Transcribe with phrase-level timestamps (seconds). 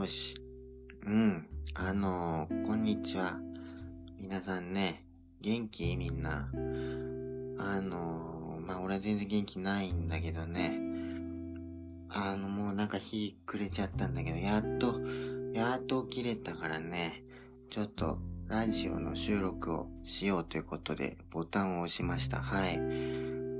[0.00, 0.34] よし。
[1.04, 1.46] うん。
[1.74, 3.38] あのー、こんにちは。
[4.18, 5.04] 皆さんね、
[5.42, 5.94] 元気？
[5.98, 6.48] みんな。
[7.58, 10.80] あのー、まあ、俺は全然元気ないんだけどね。
[12.08, 15.02] あの、もうなんか日暮れちゃったんだけど、やっと、
[15.52, 17.22] やっと起きれたからね、
[17.68, 22.40] ちょっと、ラジオの収録をしようということで、ボタンを押しました。
[22.40, 22.76] はい。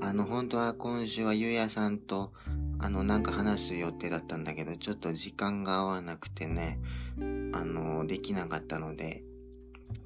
[0.01, 2.33] あの、本当は今週はゆうやさんと、
[2.83, 6.79] あの、なんか話す予定だったんだけど、ちょっと時間が合わなくてね、
[7.53, 9.23] あの、できなかったので、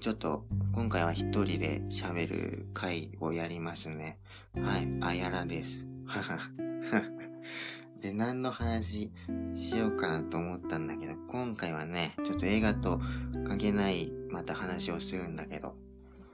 [0.01, 4.19] ちょっと、今回は一人で喋る回をやりますね。
[4.55, 5.85] はい、あやらです。
[6.05, 6.39] はは。
[8.01, 9.09] で、何の話
[9.55, 12.99] しようかなと思ったんだけど、今回はね、ちょっと映画と
[13.47, 15.75] 関係ないまた話をするんだけど、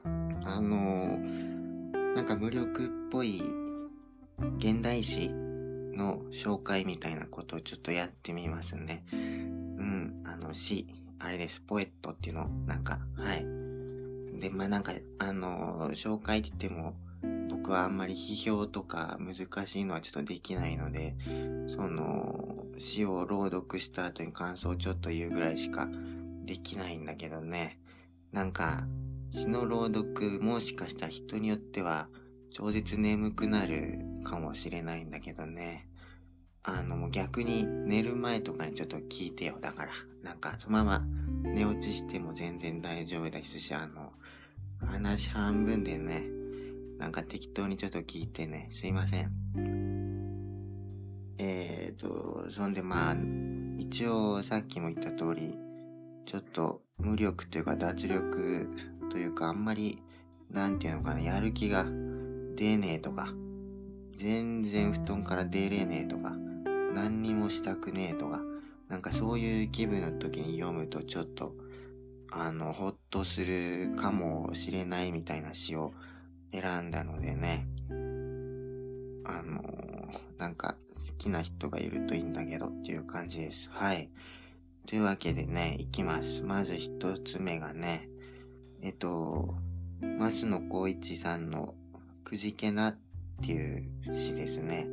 [0.04, 3.44] あのー、なんか無力っぽい
[4.58, 5.32] 現代詩
[5.94, 9.06] の紹介みたいなことをちょっとやってみますね。
[9.12, 10.88] うん、あの詩、
[11.20, 13.46] あれです、ポエットっていうの、なんか、はい。
[14.40, 16.96] で、まあなんか、あの、紹介って言っても、
[17.50, 21.16] 僕はあんまり批評とか難しいのはちょっとできないので、
[21.68, 25.88] その、詩を朗読した後に感想をちょっと言うぐらいしか
[26.46, 27.80] できないんだけどね。
[28.32, 28.88] なんか、
[29.32, 32.10] 詩の朗読もしかしたら人によっては
[32.52, 35.88] 超絶眠くなるかもしれないんだけどね。
[36.64, 39.58] あの、もう逆に寝る前とかにちょっと聞いてよ。
[39.62, 41.06] だから、なんかそのまま
[41.44, 44.12] 寝落ちしても全然大丈夫ですし、あの、
[44.86, 46.24] 話半分でね、
[47.00, 49.32] なんか適当にちょっと聞いてね、すいません。
[51.38, 53.18] えーと、そんでまあ、
[53.78, 55.56] 一応さっきも言った通り、
[56.26, 58.70] ちょっと無力というか脱力
[59.10, 60.04] というかあんまり、
[60.52, 61.86] なんていうのかな、やる気が
[62.56, 63.34] 出ねえとか、
[64.14, 66.32] 全然布団から出れねえとか、
[66.94, 68.42] 何にもしたくねえとか、
[68.88, 71.56] なんかそういう気分の時に読むとちょっと、
[72.30, 75.94] あの、ほっとするかもしれないみたいな詩を
[76.52, 77.68] 選んだのでね。
[79.24, 79.62] あの
[80.38, 83.70] なんか好きな人がいるといいんだけどっていう感じです。
[83.72, 84.10] はい。
[84.88, 86.44] というわけでね、いきます。
[86.44, 88.10] まず一つ目がね、
[88.82, 89.56] えっと、
[90.02, 91.76] 増野光一さんの
[92.32, 92.98] くじけなっ
[93.42, 94.88] ていう詩ですね。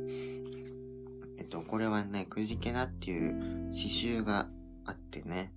[1.37, 4.49] えっと、これはね、くじけなっていう詩集が
[4.85, 5.53] あってね、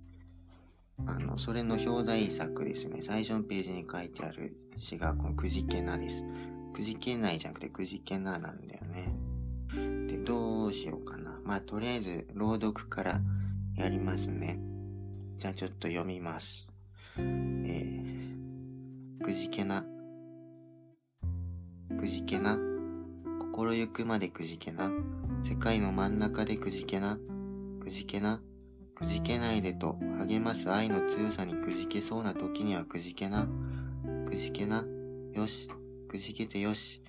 [1.05, 3.01] あの、それの表題作ですね。
[3.01, 6.23] 最初のページに書いてある詩がこのくじけなです。
[6.71, 9.09] くじけないじゃなくてくじけななんだよね。
[10.07, 11.37] で、どうしようかな。
[11.43, 13.19] まあ、とりあえず朗読から
[13.75, 14.57] やりますね。
[15.37, 16.71] じゃあちょっと読みます。
[17.17, 19.83] えー、くじけな。
[22.03, 22.59] くじけな。
[23.39, 24.91] 心ゆくまでくじけな。
[25.41, 27.17] 世界の真ん中でくじけな。
[27.79, 28.41] くじけな。
[28.93, 33.47] くじけないでと励ます愛の強さにくじけそうな時にはくじけな。
[34.27, 34.83] くじけな。
[35.31, 35.69] よし。
[36.09, 37.01] くじけてよし。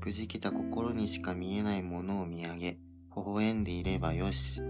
[0.00, 2.78] くじけた心にしか見えないものを見上げ、微
[3.16, 4.60] 笑んでいればよし。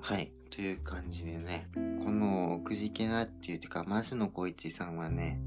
[0.00, 0.32] はい。
[0.48, 1.68] という感じでね、
[2.02, 5.38] このくじけなっていうてか、増野光一さんはね、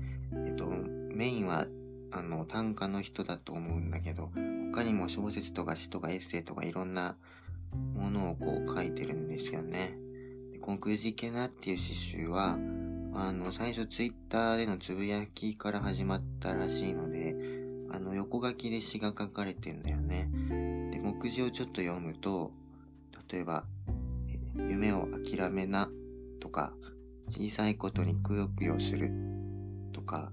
[0.46, 1.66] えっと、メインは、
[2.16, 4.30] あの、短歌の人だと思うんだけど、
[4.72, 7.16] 他にも小説とか詩とかエッセイとかいろんな
[7.96, 9.98] ものをこう書いてるんですよね。
[10.52, 12.60] でこのくじけなっていう詩集は、
[13.16, 17.36] あの、最初ツイッターでのつぶやきから始まったらしいので、
[17.92, 20.30] あの、横書きで詩が書かれてんだよね。
[20.92, 22.52] で、目次をちょっと読むと、
[23.32, 23.66] 例えば、
[24.56, 25.90] 夢を諦めな、
[26.40, 26.74] とか、
[27.28, 29.12] 小さいことにくよくよする、
[29.92, 30.32] とか、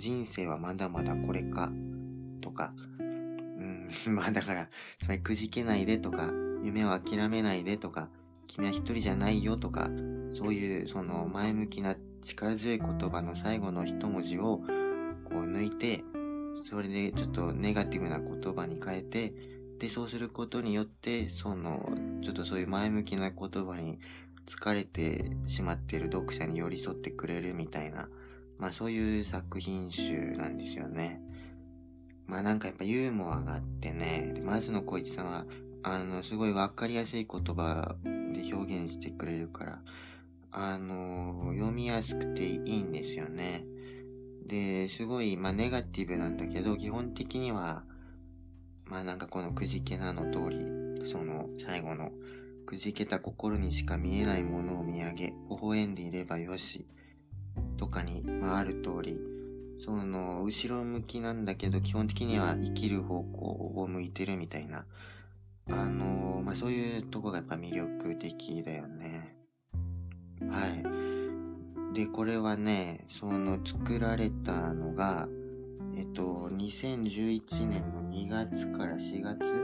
[0.00, 1.70] 人生はまだまだこれか、
[2.40, 4.70] とか、うん、 まあだから、
[5.02, 8.10] それくじけないでとか、夢を諦めないでとか、
[8.46, 9.90] 君は一人じゃないよとか、
[10.32, 14.62] そういうその前向きな力強い言葉の最後の一文字を
[15.24, 16.02] こう抜いて、
[16.64, 19.34] それでちょっとネガティブな言葉に変えて、
[19.78, 21.92] で、そうすることによって、その、
[22.22, 23.98] ちょっとそういう前向きな言葉に
[24.46, 28.08] 疲れてしまっている読者に寄り添ってくれるみたいな、
[28.60, 31.20] まあそういう作品集なんですよね。
[32.26, 35.46] まあなんかやっぱユーモアがあってね、で松野光一さんは、
[35.82, 39.82] あの、すごいわかりやすい言葉で表現してくれるから、
[40.52, 43.64] あの、読みやすくていいんですよね。
[44.46, 47.84] で、すごい、まあ、ネガティブなんだけど、基本的には、
[48.84, 52.10] まあ、なんかこのくじけなの通り、その、最後の、
[52.66, 56.84] くじけた心にしか見えないものを見上げ、微笑んでいればよし、
[57.80, 59.22] とかに、まあ、ある通り、
[59.78, 64.84] その、後ろ向きなんだけど、基本的には生きる方向を向いてるみたいな、
[65.70, 69.34] あの、まあ、そういうとこがやっぱ魅力的だよね。
[70.50, 70.66] は
[71.92, 71.94] い。
[71.94, 75.26] で、これはね、その作られたのが、
[75.96, 79.54] えっと、2011年の2月から4月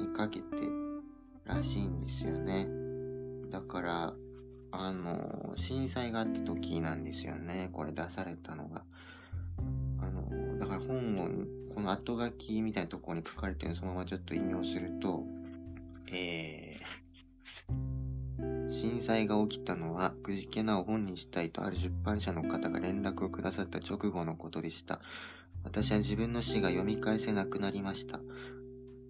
[0.00, 0.46] にかけて
[1.44, 2.66] らしいんですよね。
[3.52, 4.14] だから、
[4.78, 7.70] あの、震災があった時なんですよね。
[7.72, 8.84] これ出されたのが。
[10.00, 15.24] あの、だから本を、この後書きみたいなところに書かれてるのそのままちょっと引用すると、
[16.12, 25.00] えー、震災が起きたのは、くじけなを本にしたいとある出版社の方が連絡をくださった直後のことでした。
[25.64, 28.20] 私は自分の死が読み返せなくなりました。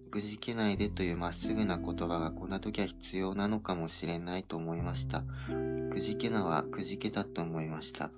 [0.07, 5.23] くじけないでというまっすぐな言葉がこんな時は必要なのかもしれないと思いました。
[5.91, 8.09] くじけなはくじけたと思いました。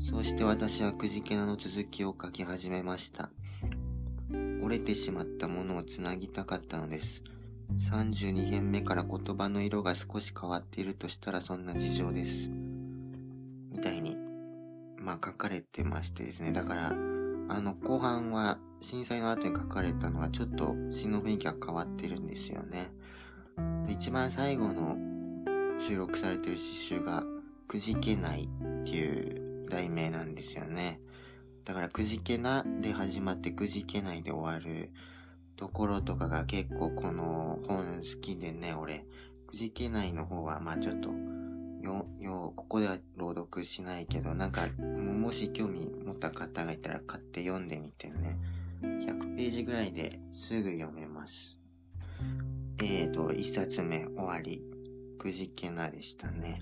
[0.00, 3.30] そうして私はくじけなの続きを書き始めました。
[4.62, 7.22] 折れてしまったものをつなぎたかったのです。
[7.78, 12.50] 32編目から言葉の色が少し変わっているとしたらそんな事情です。
[13.70, 14.16] みたいに、
[14.98, 16.52] まあ書かれてましてですね。
[16.52, 17.13] だから、
[17.48, 22.90] あの、後半は震災の後に書かれたのはちょっと詩の雰囲気が変わってるんですよね。
[23.88, 24.96] 一番最後の
[25.80, 27.24] 収録されてる詩集が、
[27.66, 31.00] くじけないっていう題名なんですよね。
[31.64, 34.90] だからくじけなで始まってくじけないで終わる
[35.56, 39.06] ところとかが結構この本好きでね、俺。
[39.46, 41.10] くじけないの方はまあちょっと
[41.84, 48.38] よ、よ、ここでは朗読しないけど、なんか、もし興味持った方がいたら買って読んでみてね。
[48.82, 51.60] 100ページぐらいですぐ読めます。
[52.82, 54.62] えーと、1冊目終わり。
[55.18, 56.60] くじけなでしたね。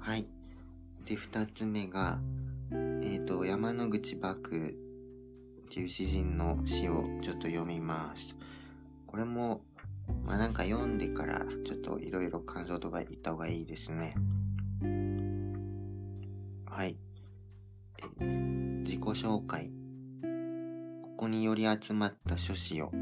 [0.00, 0.26] はい。
[1.06, 2.18] で、2つ目が、
[2.72, 8.36] えーと、山野口幕っていう詩人の詩をちょっと読みます。
[9.06, 9.60] これも
[10.24, 14.14] まあなんか読んでからちょっといろいろ感想とか言った方がいいですね。
[16.66, 16.96] はい。
[18.20, 19.72] 自己紹介。
[21.02, 22.92] ここにより集まった書士を、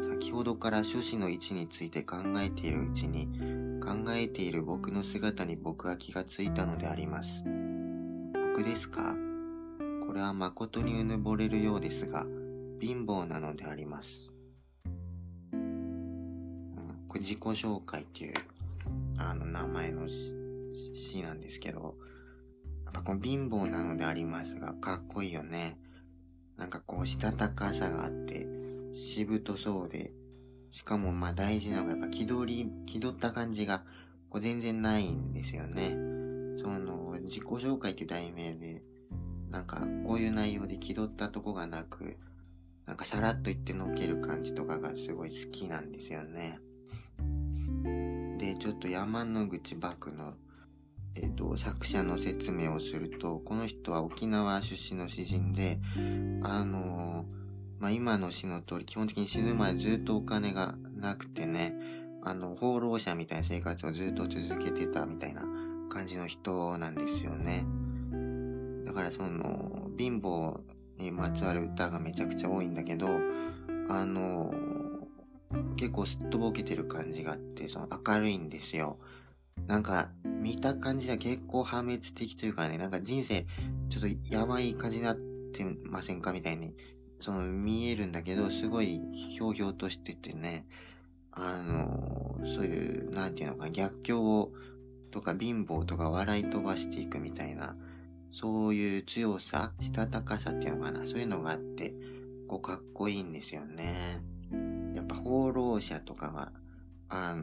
[0.00, 3.28] 先ほどから書士の位置について考えているうちに、
[3.82, 7.44] 考えている僕の姿に僕は気がついたのであります。
[8.54, 9.14] 僕ですか？
[10.06, 12.24] これは誠にうぬぼれるようですが、
[12.80, 14.29] 貧乏なのであります。
[17.10, 18.34] これ自己紹介っていう、
[19.18, 21.96] あの、名前の詩なんですけど、
[22.84, 25.76] やっぱこの貧乏なのでありますが、かっこいいよね。
[26.56, 28.46] なんかこう、したたかさがあって、
[28.94, 30.12] しぶとそうで、
[30.70, 33.82] しかもまあ大事なのがやっぱ気取り、気取った感じが、
[34.28, 35.96] こう全然ないんですよね。
[36.54, 38.84] その、自己紹介っていう題名で、
[39.50, 42.18] なんかこういう内容で気取ったとこがなく、
[42.86, 46.60] なんかさらっと言ってのける感じとかがすごい好きなんですよね。
[48.60, 50.34] ちょっと山野口幕の、
[51.14, 55.80] え、ー、と、作者の説明をすると、この人は沖縄出身の詩人で、
[56.42, 61.74] あのー、まあ、今の詩の通り、基本的に死ぬまでずっとお金がなくてね、
[62.22, 65.42] あの、放浪者みたいな生活をずっと続けてたみたいな
[65.88, 67.64] 感じの人なんですよね。
[68.84, 70.60] だからその、貧乏
[70.98, 73.08] にまつわる歌がめちゃくちゃ多いんだけど、
[73.88, 74.69] あのー
[75.76, 78.98] 結構すっとぼけてる感じがあって、その明るいんですよ。
[79.66, 83.46] なんか、見た感じでは結構破滅的というかね、なんか人生、
[83.88, 86.74] ちょっとやばい感じになってませんかみたいに、
[87.18, 90.66] その見えるんだけど、すごいひょうひょうとしててね、
[91.32, 94.52] あの、そういう、なんていうのか、逆境を、
[95.10, 97.76] とか貧乏とか笑い飛ばしていくみたいな、
[98.30, 101.94] そういう強さ、したたかさっていうのかな、そういうのがあって、
[102.48, 104.29] こうかっこいいんですよね。
[105.10, 106.52] ぱ放浪者とかは、
[107.08, 107.42] あの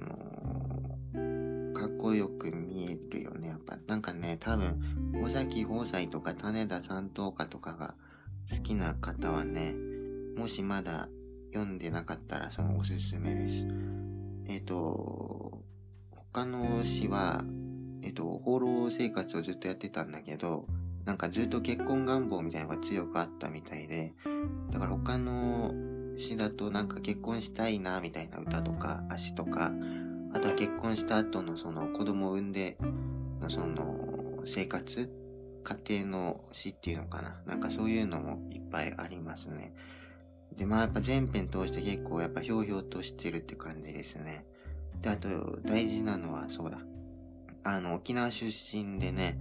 [1.14, 3.50] ー、かっこよく見えるよね。
[3.50, 4.82] やっぱ、なんかね、多分、
[5.22, 7.96] 尾崎豊斎とか種田三等家とかが
[8.50, 9.76] 好きな方はね、
[10.38, 11.10] もしまだ
[11.54, 13.68] 読んでなかったらそのおすすめです。
[14.48, 15.62] えっ、ー、と、
[16.12, 17.44] 他の詩は、
[18.04, 20.66] えっ、ー、と、放浪生活をずっとやってたんだけど、
[21.06, 24.14] なんかずっと結婚願望みたいなのが強くあったみたいで、
[24.72, 25.74] だから他の
[26.18, 29.72] 詩だとなんか結婚したいなみたいな歌とか詩とか、
[30.34, 32.78] あとは結婚した後のその子供を産んで
[33.40, 35.10] のその生活
[35.64, 39.74] 家庭の詩っていうのかななんかそういうのもいっぱいありますね。
[40.56, 44.46] で、まあやっぱ全編通して結構やっぱひょうひょうとしてるって感じですね。
[45.02, 46.80] で、あと大事なのはそうだ。
[47.64, 49.38] あの、沖縄出身でね、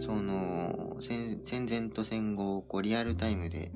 [0.00, 3.70] その、戦前と戦後をこうリアルタイムで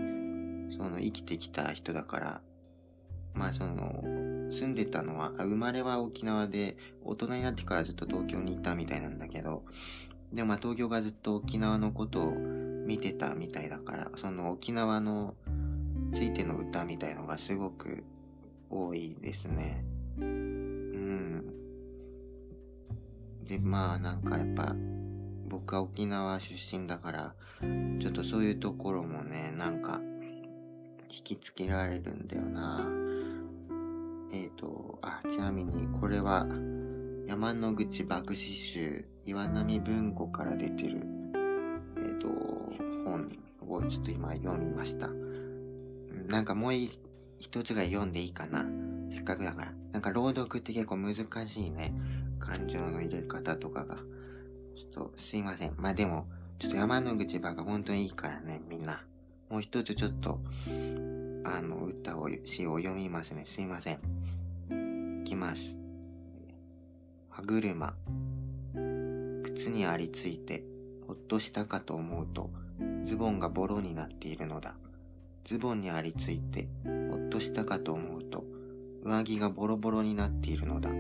[0.76, 2.40] その生きてきた人だから、
[3.35, 4.02] まあその、
[4.50, 9.64] 住んでたのは、生まれは沖縄で、大人になってからずっと東京にいたみたいなんだけど、
[10.33, 15.35] でもまあ東京がずっと沖縄のことを見てたみたいだから、その沖縄の
[16.12, 18.04] ついての歌みたいのがすごく
[18.71, 19.85] 多いですね。
[20.19, 21.45] うん。
[23.45, 24.76] で、まあなんかやっぱ、
[25.49, 27.35] 僕は沖縄出身だから、
[28.00, 30.00] ちょっとそういうところもね、なんか、
[31.11, 32.88] 引きつけられるんだよな。
[34.32, 36.46] えっ、ー、と、あ、ちなみにこれは、
[37.26, 41.06] 山の口爆死集、岩波文庫から出てる、
[41.96, 42.28] えっ、ー、と、
[43.04, 43.30] 本
[43.68, 45.08] をちょっと今読みました。
[46.28, 48.66] なんかもう一つぐらい読んでいいかな。
[49.11, 49.73] せっかくだから。
[49.92, 51.94] なんか朗読って結構難しいね。
[52.38, 53.96] 感情の入れ方とかが。
[54.75, 55.75] ちょっとすいません。
[55.76, 56.26] まあでも、
[56.58, 59.04] ちょっと山の口ばが本当にいいからね、みんな。
[59.54, 60.40] もう一つちょっと、
[61.44, 63.42] あの、歌を、詩を読みますね。
[63.46, 65.20] すいません。
[65.23, 65.78] いきます。
[67.30, 67.94] 歯車。
[69.44, 70.64] 靴にありついて、
[71.06, 72.50] ほっとしたかと思うと、
[73.04, 74.75] ズボンがボロになっているのだ。
[75.44, 78.44] ズボンにありついて、ほっとしたかと思うと、
[79.04, 80.90] 上着がボロボロになっているのだ。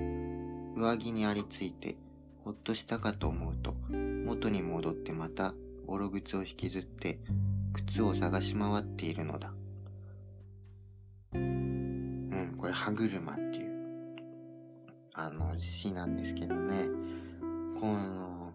[0.80, 1.96] 上着にありついて、
[2.44, 5.54] ほっとしたかと思うと、元に戻ってまた
[5.88, 7.18] ボロ靴を引きずって、
[7.74, 9.52] 靴を探し回っているのだ。
[11.34, 14.16] うん、これ歯車っていう、
[15.12, 16.86] あの、詩なんですけどね。
[17.78, 18.52] この、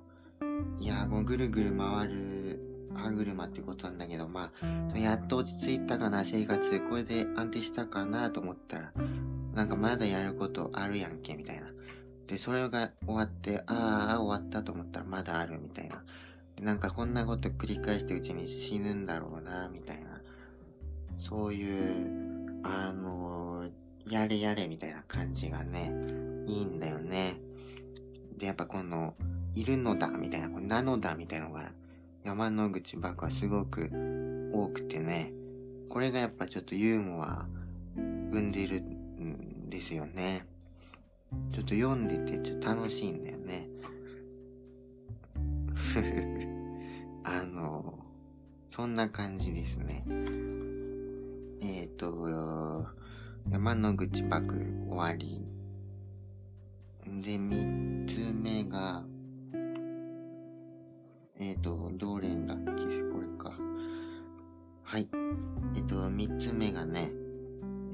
[0.79, 2.59] いや、もうぐるぐる回る
[2.95, 6.79] 歯車ってことなんだけど、まあ、やっと落ち着いたかな、生活。
[6.89, 8.93] これで安定したかなと思ったら、
[9.53, 11.67] なんかまだやることあるやんけ、みたいな。
[12.27, 16.03] で、それが終わって、ああ、終わったと思ったらまだあるみたいな。
[16.61, 20.21] なんかこんなこと繰り返してうちに死ぬんだろうな、みたいな。
[21.17, 25.91] そういう、あのー、やれやれみたいな感じがね、
[26.47, 27.39] いいんだよね。
[28.37, 29.15] で、やっぱこの、
[29.55, 31.71] いるのだ、みたいな、こなのだ、みたいなのが、
[32.23, 33.89] 山の口爆はすごく
[34.53, 35.31] 多くてね、
[35.89, 37.47] これがやっぱちょっとユーモア
[37.95, 40.45] 生んでるんですよね。
[41.51, 43.67] ちょっと読んでてちょっと楽しいんだよね。
[47.23, 47.99] あの、
[48.69, 50.03] そんな感じですね。
[51.61, 52.87] えっ、ー、と、
[53.49, 55.47] 山の口爆終わり。
[57.21, 59.03] で、三つ目が、
[61.37, 62.83] えっ、ー、と、どれだっけ？
[63.11, 63.57] これか。
[64.83, 65.09] はい。
[65.75, 67.11] えっ、ー、と、三つ目がね、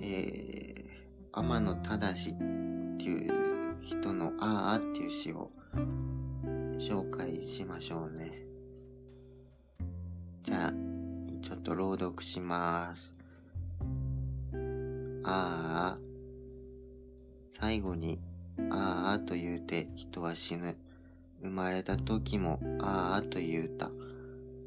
[0.01, 2.37] えー、天野正っ
[2.97, 5.51] ていう人のああっていう詩を
[6.77, 8.45] 紹介しましょうね。
[10.43, 10.73] じゃあ、
[11.41, 13.15] ちょっと朗読します。
[15.23, 15.99] ああ、
[17.49, 18.19] 最後に、
[18.69, 20.75] ああと言うて人は死ぬ。
[21.41, 23.91] 生まれた時もああと言うた。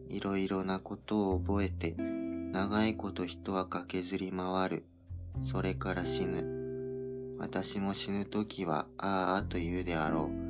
[0.09, 4.85] いろいろなことを覚えて、長いこと人は駆けずり回る。
[5.43, 7.37] それから死ぬ。
[7.39, 10.48] 私も死ぬ時はああと言うであろう。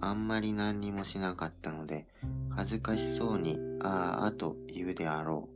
[0.00, 2.06] あんまり何にもしなかったので、
[2.50, 5.48] 恥ずかしそうにああと言うであろ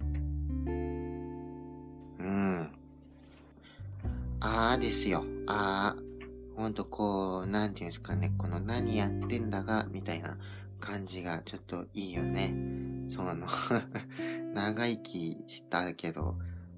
[0.00, 0.70] う。
[2.22, 2.68] うん。
[4.40, 5.24] ああですよ。
[5.46, 6.02] ああ。
[6.56, 10.36] ほんとこう、なんていうんですかね、この何やってんだが、みたいな
[10.80, 12.54] 感じがちょっといいよね。
[13.08, 13.34] その
[14.54, 16.36] 長生きしたけど、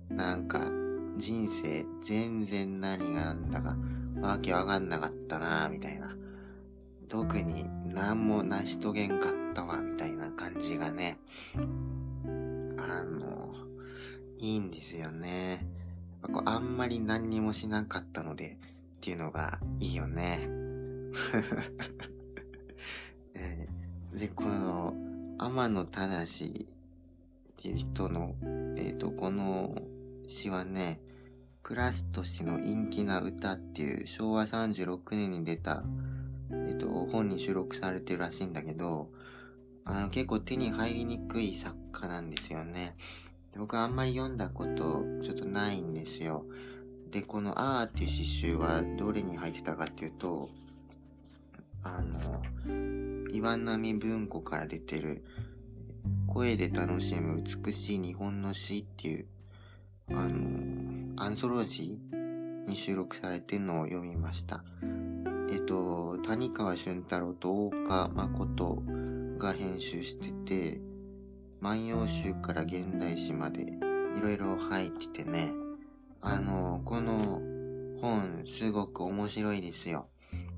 [0.08, 0.70] なんか、
[1.16, 3.76] 人生全然何がなんだか
[4.20, 6.14] わけわかんなかったなみたいな。
[7.14, 11.20] 特に何も成し遂げんかったわみたいな感じがね、
[12.76, 13.54] あの、
[14.40, 15.64] いいんですよね。
[16.22, 18.58] こうあんまり何にもしなかったので
[18.96, 20.48] っていうのがいいよね。
[24.12, 24.92] で、この
[25.38, 26.50] 天野正っ
[27.56, 28.34] ていう人の、
[28.76, 29.72] えっ、ー、と、この
[30.26, 31.00] 詩はね、
[31.62, 35.84] クラスト氏の陰気な歌っていう昭和36年に出た、
[36.84, 39.08] と、本に収録されてるらしいんだけど、
[39.86, 42.96] あの結構手に入りにくい作家なんですよね。
[43.56, 46.44] 僕はあんまり読んだことちょっとないんですよ。
[47.10, 50.50] で、このあーっていう詩集はどれに入ってたかっていうと、
[51.82, 52.42] あの、
[53.32, 55.24] 岩波文庫から出てる
[56.26, 59.26] 声で楽しむ美しい日本の詩っていう
[60.10, 64.62] あの、アンソロジーに収録されてるのを読みました。
[65.50, 68.82] えっと、谷川俊太郎と大岡誠
[69.38, 70.80] が編集してて、
[71.60, 75.52] 万葉集から現代詩までいろいろ入っててね、
[76.20, 77.40] あの、この
[78.00, 80.08] 本、すごく面白いですよ。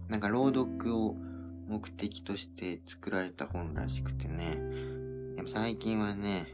[0.09, 1.16] なんか朗読を
[1.69, 4.57] 目的として作られた本らしくてね。
[5.37, 6.47] でも最近はね、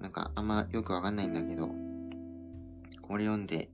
[0.00, 1.68] なんかあんまよくわかんないんだけど、
[3.00, 3.70] これ読んで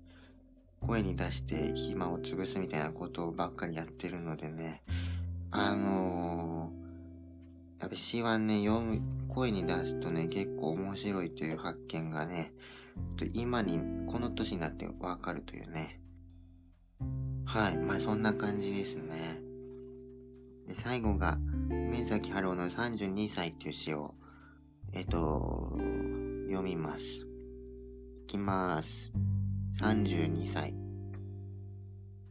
[0.83, 4.83] 声に出して暇を潰すみたいなことばっかりやってるのでね、
[5.51, 12.53] あのー、やっぱ詩はね、読む、声に出すとね、結構面白いという発見がね、
[13.33, 16.01] 今に、この年になってわかるというね。
[17.45, 17.79] はい。
[17.79, 19.41] まあそんな感じですね。
[20.67, 21.39] で、最後が、
[21.71, 24.15] 梅崎春夫の32歳っていう詩を、
[24.93, 25.77] えっと、
[26.49, 27.27] 読みます。
[28.25, 29.13] いきます。
[29.81, 30.75] 32歳。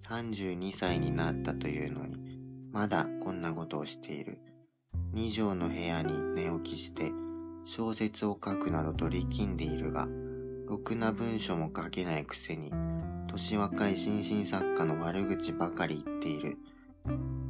[0.08, 2.38] 32歳になったというのに、
[2.72, 4.38] まだこんなことをしている。
[5.16, 7.12] 2畳の部屋に寝起きして、
[7.66, 10.08] 小説を書くなどと力んでいるが、
[10.68, 12.72] ろくな文章も書けないくせに、
[13.28, 16.60] 年若い新進作家の悪口ばかり言っている。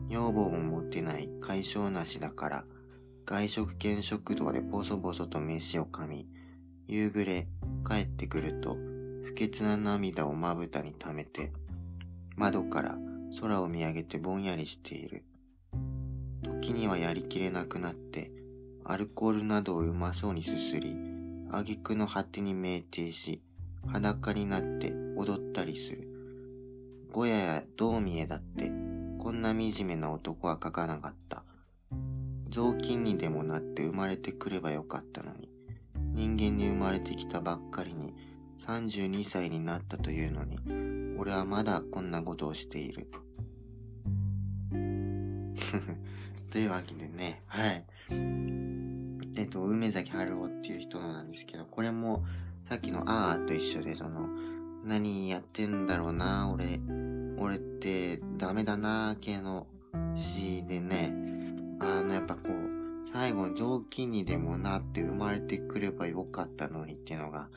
[0.07, 2.65] 女房も持ってない解消なしだから、
[3.25, 6.27] 外食兼食堂でボソボソと飯を噛み、
[6.85, 7.49] 夕暮れ
[7.85, 8.77] 帰ってくると、
[9.31, 11.53] 不潔な涙をまぶたに溜めて、
[12.35, 12.97] 窓から
[13.39, 15.23] 空を見上げてぼんやりしている。
[16.43, 18.29] 時にはやりきれなくなって、
[18.83, 20.97] アルコールなどをうまそうにすすり、
[21.49, 23.41] 挙句の果てに酩酊し、
[23.87, 26.09] 裸になって踊ったりする。
[27.13, 28.69] ゴヤや道見えだって、
[29.17, 31.45] こんな惨めな男は書かなかった。
[32.49, 35.49] 雑巾にでもなって生まれてくればよかったのに、
[36.13, 38.13] 人間に生まれてきたばっかりに
[38.67, 40.59] 32歳になったというのに、
[41.17, 43.09] 俺はまだこんなことをしている。
[46.51, 47.83] というわけでね、はい。
[49.35, 52.23] えっと、梅崎春夫っていう人なんですけど、これも
[52.69, 54.29] さっきのあーと一緒で、その、
[54.85, 56.79] 何やってんだろうな、俺、
[57.37, 59.65] 俺ってダメだな、系の
[60.15, 61.15] 詩でね、
[61.79, 67.49] あの、やっぱこう、最後雑巾にでもなって生まれてくればよかったのにっていうのが、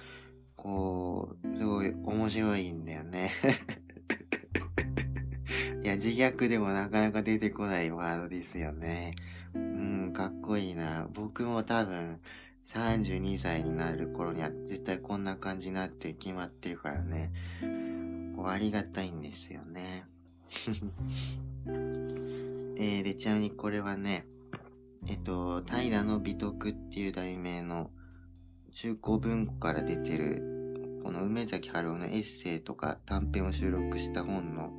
[0.65, 3.31] こう、すごい面白いんだよね。
[5.85, 9.15] いや、自虐でもなかなか出てこないワードですよね。
[9.55, 11.07] うん、かっこいいな。
[11.13, 12.19] 僕も多分、
[12.65, 17.31] 32歳になる頃には絶対こんな感じになって決まってるからね。
[18.35, 20.07] こうありがたいんですよね。
[22.77, 24.25] えー、で、ちなみにこれはね、
[25.07, 27.91] えっと、平の美徳っていう題名の
[28.73, 30.54] 中高文庫から出てる、
[31.05, 34.73] この梅崎春夫のエッセイとか短編を収録した本の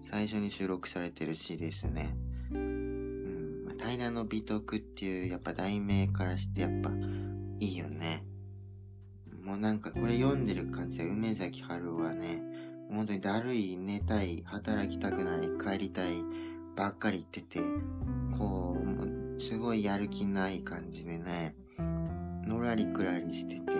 [0.00, 2.16] 最初に収録されてる詩ですね。
[2.52, 2.84] うん
[3.78, 6.90] 平の美徳っていうやっぱ題名からしてやっぱ
[7.60, 8.24] いいよね。
[9.42, 12.40] もうなんかこれ読んでる感じで梅崎春夫はね、
[12.88, 16.22] 本当にだるい、寝たい、働きたくない、帰りたい
[16.76, 17.60] ばっかり言ってて、
[18.38, 21.54] こうう、すごいやる気ない感じでね、
[22.46, 23.72] のらりくらりしてて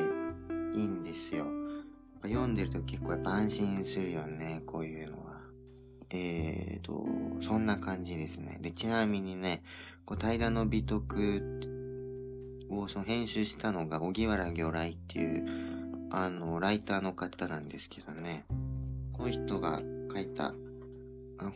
[0.74, 1.46] いいんですよ。
[2.28, 5.40] 読んでると結構やっぱ安心するよね、こういうのは。
[6.10, 7.04] えーと、
[7.40, 8.58] そんな感じですね。
[8.60, 9.62] で、ちなみにね、
[10.04, 11.60] こう、平の美徳
[12.70, 15.46] をその編集したのが、小木原魚雷っていう、
[16.10, 18.44] あの、ライターの方なんですけどね。
[19.12, 19.80] この人が
[20.12, 20.54] 書いた、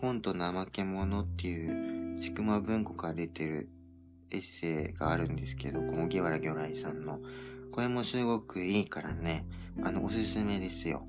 [0.01, 3.69] 本と怠け者っていう、ちくま文庫から出てる
[4.31, 7.21] エッセイがあるんですけど、この小木原魚雷さんの。
[7.71, 9.45] これもすごくいいからね、
[9.83, 11.07] あの、おすすめですよ。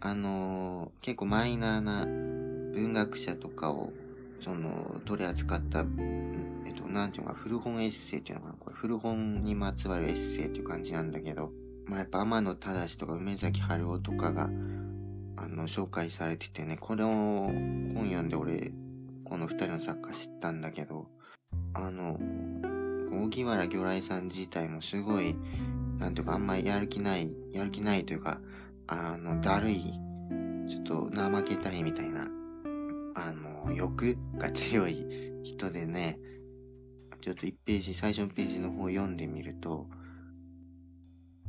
[0.00, 3.92] あのー、結構マイナーな文学者とかを、
[4.40, 5.84] その、取り扱った
[6.66, 8.56] えっと、なんていうか、古本エッセイっていうのかな。
[8.58, 11.52] これ古本にまつわるエッセイっていう感じなんだけど、
[11.86, 14.44] まあやっぱ天野忠とか梅崎春夫とかが、
[15.36, 18.72] あの、紹介されててね、これを本読んで俺、
[19.24, 21.08] この二人の作家知ったんだけど、
[21.74, 22.18] あの、
[23.10, 25.36] 荻原魚雷さん自体もすごい、
[25.98, 28.40] なんていうかあんまりやる気ない、やる気ないというか、
[28.86, 29.82] あの、だるい、
[30.68, 32.28] ちょっと怠けたいみたいな、
[33.14, 35.06] あの、欲が強い
[35.42, 36.18] 人でね、
[37.20, 39.86] ちょっと1ページ、最初のページの方を読んでみると、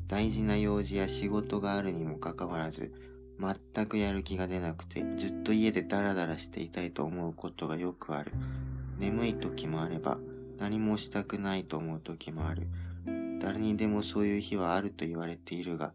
[0.08, 2.94] 大事な用事や仕事があるにもかかわらず、
[3.40, 8.32] 全くやる気が出なくて、ずっと家でダラダラしていたいと思うことがよくある。
[9.00, 10.20] 眠い時もあれば、
[10.58, 12.68] 何もしたくないと思う時もある。
[13.40, 15.94] 誰にでもそういう日はあると言われているが、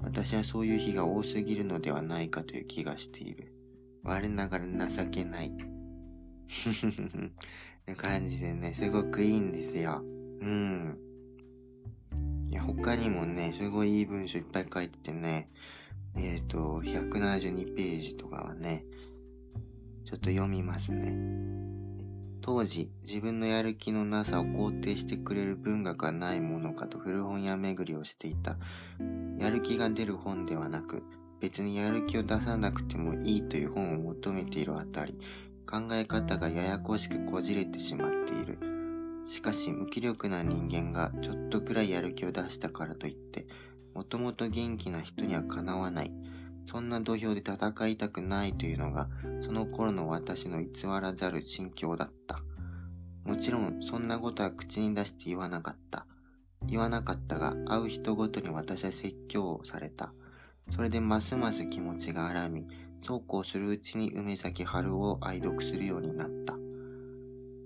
[0.00, 3.52] 私はそういう日が多すぎるのではないかという気がしている。
[4.02, 5.52] 我ながら情けない。
[7.86, 10.02] な感じでね、すごくいいんですよ。
[10.40, 10.98] うん。
[12.50, 15.48] いや、他にもね、すごいいい文章いっぱい書いててね、
[16.16, 18.84] えっ、ー、と、172ページとかはね、
[20.04, 21.61] ちょっと読みますね。
[22.42, 28.56] 当時、自分のやる気のなさを肯定してくれる文学はないものかと古本屋巡りをしていた。
[29.38, 31.04] やる気が出る本ではなく、
[31.40, 35.16] 別にやる気を出さなくてもいいという本を求めているあたり、
[35.70, 38.58] 考え方がややこしくこじれてしまっている。
[39.24, 43.46] しかし無気力な人間がちょっとくらいやる気を出したからといって、
[43.94, 46.12] もともと元気な人にはかなわない。
[46.64, 49.08] そんな土俵で戦いたくないというのが、
[49.40, 50.70] その頃の私の偽
[51.00, 52.40] らざる心境だった。
[53.24, 56.06] もちろん、そんなことは口に出して言わなかった。
[56.64, 60.12] 言わなかったが、会う人ごとに私は説教をされた。
[60.68, 62.66] それでますます気持ちが荒み、
[63.00, 66.56] そうこうするうちに梅崎春を愛読するようになった。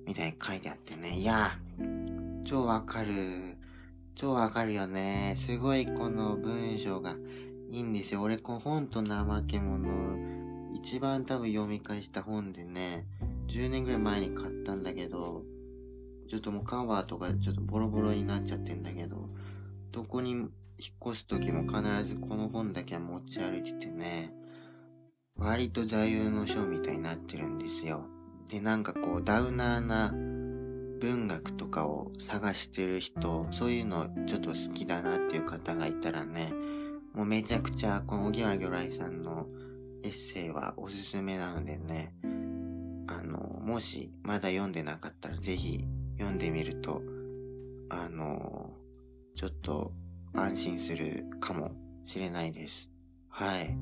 [0.07, 1.19] みたいに書いてあってね。
[1.19, 1.59] いや、
[2.45, 3.57] 超わかる。
[4.15, 5.35] 超わかるよね。
[5.37, 7.17] すごいこの文章が
[7.71, 8.23] いいんですよ。
[8.23, 10.17] 俺、この本と怠け者、
[10.73, 13.07] 一番多分読み返した本でね、
[13.49, 15.43] 10年ぐらい前に買ったんだけど、
[16.29, 19.29] ちょっともうカバーとかちょっとボロボロになっちゃってんだけど、
[19.93, 20.51] どこに引っ
[21.07, 24.33] 越す時も必ずこの本だけは持ち歩いててね、
[25.37, 28.07] 割と座右の書みたいになってるんですよ。
[28.51, 30.11] で、なんかこう、ダウナーな
[31.01, 36.53] 文学とかを探してる人、そういうのちょっと好きだなっていう方がいたらね、
[37.17, 39.47] もうめちゃくちゃこの荻原魚雷さんの
[40.05, 42.13] エッセイはおすすめなのでね、
[43.09, 45.83] あの、もしまだ読んでなかったらぜひ
[46.19, 47.01] 読んでみると、
[47.89, 48.71] あの、
[49.35, 49.93] ちょっと
[50.35, 51.71] 安心するかも
[52.05, 52.91] しれないです。
[53.31, 53.75] はい。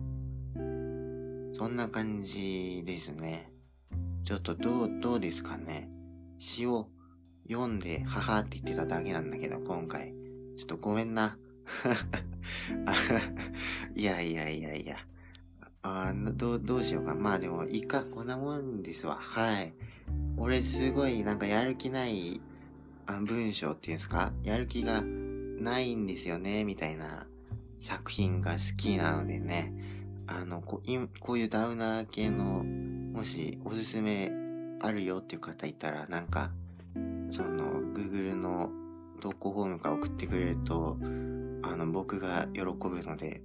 [1.57, 3.51] そんな感じですね。
[4.25, 5.91] ちょっとどう、どうですかね。
[6.39, 6.89] 詩を
[7.51, 10.15] 読んで、母って言ってただけなんだけど、今回。
[10.57, 11.37] ちょっとごめんな。
[13.97, 14.97] いやいやいやいや。
[15.83, 17.15] あど、どうしようか。
[17.15, 19.17] まあでも、いいか、こんなもんですわ。
[19.17, 19.75] はい。
[20.37, 22.41] 俺すごいなんかやる気ない
[23.07, 24.33] あ文章っていうんですか？
[24.43, 27.27] やる気がないんですよね、みたいな
[27.79, 29.73] 作品が好きなのでね。
[30.27, 30.83] あの、こ
[31.21, 34.33] こういうダウナー系のもしおすすめ
[34.81, 36.51] あるよっていう方いたら、なんか、
[37.31, 38.71] その、Google の
[39.21, 40.97] 投稿フォームから送ってくれると、
[41.71, 43.43] あの、僕が喜ぶので、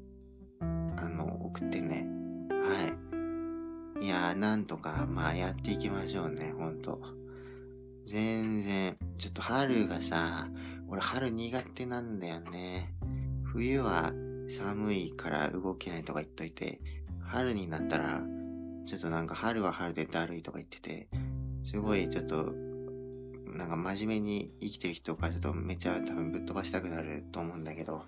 [0.62, 2.08] あの、送ってね。
[2.50, 2.96] は
[4.02, 4.06] い。
[4.06, 7.02] いやー、なんとか、まあ、やっていきましょうね、ほんと。
[8.08, 10.48] 全然、ちょっと春がさ、
[10.88, 12.94] 俺春苦手なんだよね。
[13.44, 14.12] 冬は
[14.50, 16.82] 寒いから動けないとか言っといて、
[17.22, 18.22] 春になったら
[18.90, 21.08] ちょっとなんか春は春でだるいとか言ってて、
[21.64, 22.56] すごいちょっと、
[23.60, 28.06] なんか真面目に生きてる人からちょっとめちゃ多分ぶっ飛ばしたくなると思うんだけど、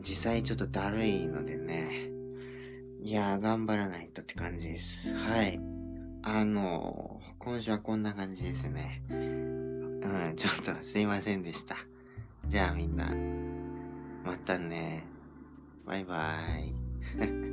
[0.00, 2.10] 実際ちょっとだるいのでね、
[3.02, 5.16] いやー頑張らないとって感じです。
[5.16, 5.58] はい。
[6.22, 9.02] あのー、今週はこんな感じですね。
[9.08, 11.76] うん、ちょっとすいませんでした。
[12.46, 13.06] じゃあみんな、
[14.24, 15.04] またね。
[15.86, 17.47] バイバーイ。